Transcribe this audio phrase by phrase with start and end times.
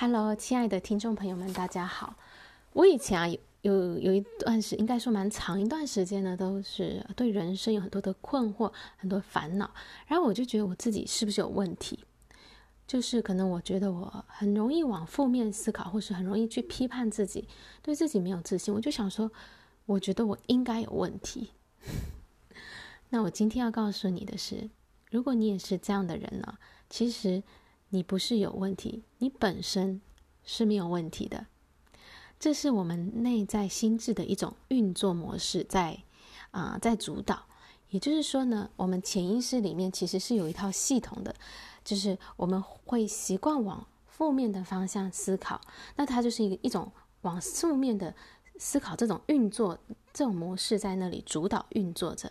[0.00, 2.14] Hello，亲爱的听众朋友们，大家好。
[2.72, 9.68] 我以前啊，有有有一段时，应该说蛮长一段时间呢，都是对人生有很多的困惑，很多烦恼。
[10.06, 11.98] 然后我就觉得我自己是不是有问题？
[12.86, 17.48] 就是可能我觉得我很容易往负面思考，或是很容易去批判自己，
[17.82, 18.72] 对自己没有自信。
[18.72, 19.28] 我就想说，
[19.84, 21.50] 我觉得我应该有问题。
[23.10, 24.70] 那我今天要告诉你的是，
[25.10, 26.56] 如果你也是这样的人呢，
[26.88, 27.42] 其实。
[27.90, 30.00] 你不是有问题，你本身
[30.44, 31.46] 是没有问题的。
[32.38, 36.04] 这是我们内在心智的一种运作模式在，
[36.50, 37.46] 啊、在主导。
[37.90, 41.34] 也就是说呢，我们潜意识里面其实是有一套系统的，
[41.82, 45.60] 就是我们会习惯往负面的方向思考，
[45.96, 48.14] 那它就是一个一种往负面的
[48.58, 49.78] 思考这种运作
[50.12, 52.30] 这种模式在那里主导运作着。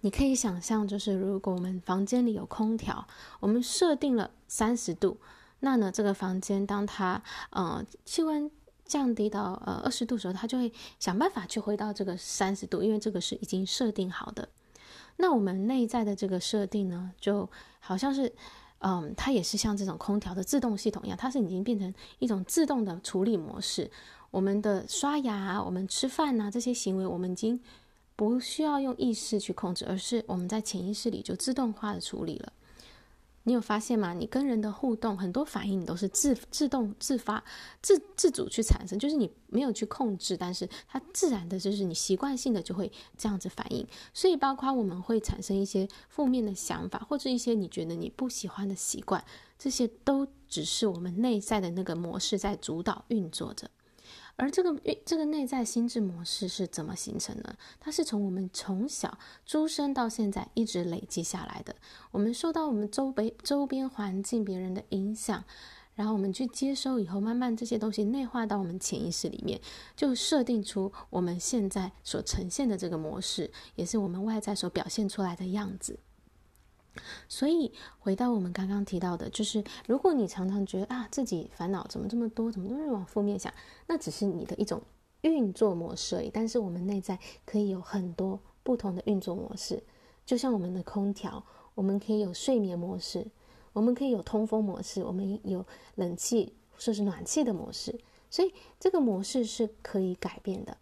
[0.00, 3.06] 你可以想象，就是如果我们房间里有空调，
[3.40, 5.16] 我们设定了三十度，
[5.60, 8.50] 那呢，这个房间当它呃气温
[8.84, 14.48] 降低到呃二十度的时候，它就会想办法去回到这个三十度，因为这个是已经设定好的。
[15.16, 17.48] 那我们内在的这个设定呢，就
[17.80, 18.32] 好像是
[18.80, 23.90] 嗯、它也是像这种空调的自动系统一样，它是已经变成一种自动的处理模式。
[24.30, 27.60] 我们的刷牙，我们吃饭啊，这些行为，我们已经。
[28.16, 32.52] 不需要用意识去控制，而是我们在潜意识里就自动化的处理了。
[33.44, 34.12] 你有发现吗？
[34.12, 37.44] 你跟人的互动，很多反应你都是自自动自发、
[37.80, 43.86] 自自主去产生，就是你没有去控制，但是它自然的就是你习惯性的就会这样子反应。
[44.12, 49.24] 所以，包括我们会产生一些负面的想法，或者一些你觉得你不喜欢的习惯，
[49.56, 53.70] 这些都只是我们内在的那个模式在主导运作着。
[54.36, 57.56] 而这个这个内在心智模式是怎么形成的？
[57.80, 61.74] 它是从我们从小出生到现在一直累积下来的。
[62.10, 65.42] 我们受到我们周围周边环境别人的影响，
[65.94, 69.58] 然后我们去接收以后，慢慢这些东西内化到我们潜意识里面，
[69.96, 75.98] 就设定出我们现在所呈现的这个模式，也是我们外在所表现出来的样子。
[77.28, 83.52] 所以回到我们刚刚提到的，就是如果你常常觉得啊自己烦恼怎么这么多，怎么都是往负面想，
[83.86, 84.82] 那只是你的一种
[85.22, 86.30] 运作模式而已。
[86.32, 89.82] 但是我们内在可以有很多不同的运作模式，
[90.24, 93.26] 就像我们的空调，我们可以有睡眠模式，
[93.72, 95.64] 我们可以有通风模式，我们有
[95.94, 97.98] 冷气或是暖气的模式。
[98.28, 100.76] 所以这个模式是可以改变的。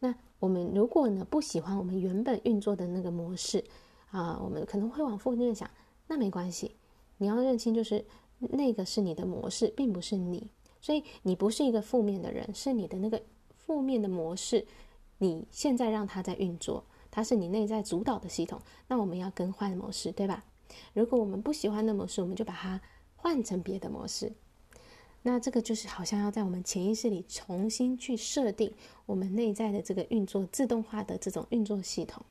[0.00, 3.64] 那我们如果呢不喜欢我们原本运作的那个模式，
[4.10, 5.70] 啊，我们可能会往负面想，
[6.06, 6.76] 那没关系。
[7.18, 8.04] 你要认清，就是
[8.38, 10.48] 那个是你的模式，并不是你。
[10.80, 13.20] 所以你不是一个负面的人，是你的那个
[13.56, 14.66] 负面的模式。
[15.18, 18.60] 你现在让它在运作，它是你内在主导的系统。
[18.86, 20.44] 那我们要更换模式，对吧？
[20.94, 22.80] 如果我们不喜欢的模式，我们就把它
[23.16, 24.32] 换成别的模式。
[25.22, 28.72] 那这个就是好像要在我们潜意识里重新去设定
[29.04, 32.24] 我们内在的这个运作自动化的这种运作系统。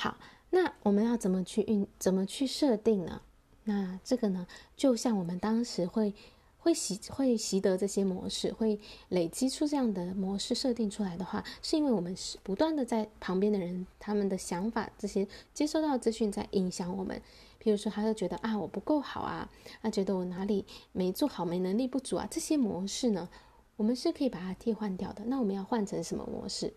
[0.00, 0.16] 好，
[0.50, 3.20] 那我们要怎么去运，怎么去设定呢？
[3.64, 6.14] 那这个呢，就像我们当时会
[6.56, 17.20] 会习会习得这些模式，会累积出这样的模式设定出来的话，是因为我们是不断的在旁边的人他们的想法这些接收到资讯在影响我们。
[17.60, 19.50] 譬如说，他就觉得啊，我不够好啊，
[19.82, 23.28] 他觉得我哪里没做好，没能力不足啊，这些模式呢，
[23.74, 25.24] 我们是可以把它替换掉的。
[25.24, 26.72] 那我们要换成什么模式？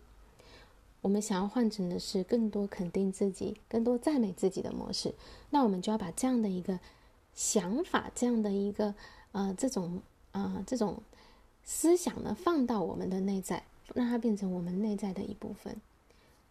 [1.02, 5.14] 我们想要换成的是更多肯定自己、更多赞美自己的模式，
[5.50, 6.78] 那我们就要把这样的一个
[7.34, 8.94] 想法、这样的一个
[9.32, 11.02] 呃这种呃这种
[11.64, 13.64] 思想呢，放到我们的内在，
[13.94, 15.80] 让它变成我们内在的一部分。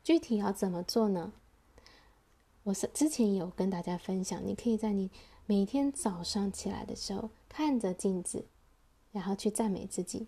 [0.04, 1.32] 具体要怎么做呢？
[2.64, 5.10] 我是之前有跟大家分享，你可以在你
[5.46, 8.46] 每天早上起来的时候，看着镜子，
[9.14, 10.28] 然后去赞美自己，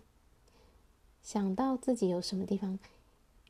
[1.22, 2.78] 想到自己有什么地方。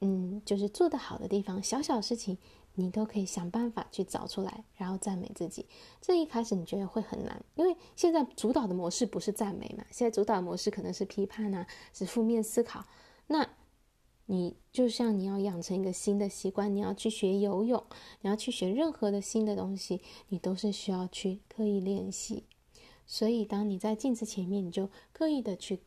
[0.07, 2.37] 嗯，就是做得好的地方，小小事情
[2.75, 5.67] 你都可以想办法去找出来，然后赞美自己。
[5.99, 12.85] 这一开始你觉得会很难，因为现在主导的模式不是赞美嘛，现在主导的模式可能是批判啊，是负面思考。
[13.29, 13.49] 那
[14.27, 17.83] 你就像你要养成一个新的习惯，你要去学游泳，
[18.21, 22.45] 你要去学任何的新的东西，你都是需要去刻意练习。
[23.07, 25.81] 所以当你在镜子前面，你就刻意的去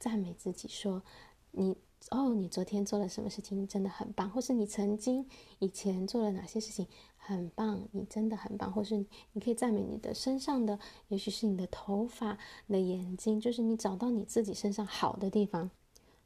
[0.00, 1.04] 赞美自己，说
[1.52, 1.76] 你。
[2.08, 8.96] 哦，你昨天做了什么事情真的很棒，或是你曾经以前做了哪些事情很棒，你真的很棒，或是
[9.32, 12.36] 你可以赞美你的身上的，也许是你的头发、
[12.66, 15.70] 你的眼睛，就是你找到你自己身上好的地方，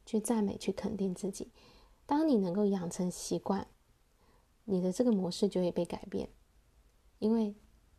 [0.05, 1.51] 去赞美、去肯定自己。
[2.07, 3.67] 当你能够养成习惯，
[4.63, 6.29] 你的这个模式就会被改变，
[7.19, 7.53] 因为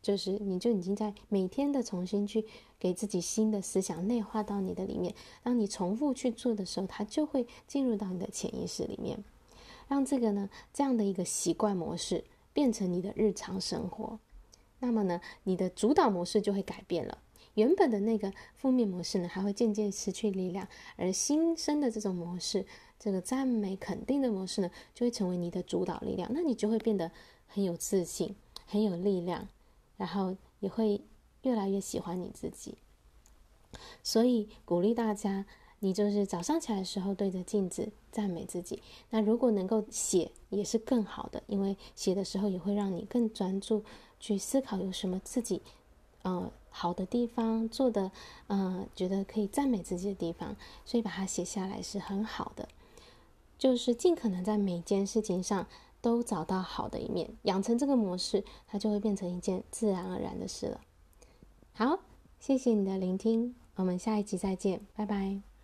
[0.07, 2.45] 就是你就已经在每天的重新去
[2.79, 5.13] 给自己新的思想内化到你的里面。
[5.43, 9.21] 当你重复去做的时候，它就会进入到你的潜意识里面，
[9.89, 12.23] 让这个呢，这样的一个习惯模式
[12.53, 14.17] 变成你的日常生活。
[14.79, 17.17] 那么呢，你的主导模式就会改变了。
[17.55, 22.65] 原本的那个负面模式呢，还会渐渐失去力量，而新生的这种模式，
[22.97, 26.31] 这个赞美肯定的模式呢，就会成为你的主导力量。
[26.33, 27.11] 那你就会变得
[27.45, 29.49] 很有自信，很有力量。
[29.97, 31.01] 然后也会
[31.41, 32.77] 越来越喜欢你自己，
[34.03, 35.45] 所以鼓励大家，
[35.79, 38.81] 你就是早上起来的时候对着镜子赞美自己。
[39.09, 43.83] 那如果能够写，也是更好的，因为写的时候也会让你更专注
[44.19, 45.61] 去思考有什么自己，
[46.21, 48.11] 呃，好的地方做的，
[48.47, 50.55] 呃，觉得可以赞美自己的地方，
[50.85, 52.69] 所以把它写下来是很好的，
[53.57, 55.67] 就是尽可能在每件事情上。
[56.07, 60.79] 都找到好的一面，养成这个模式，它就会变成一件自然而然的事了。
[61.73, 61.99] 好，
[62.39, 65.56] 谢谢你的聆听，我们下一集再见，拜拜。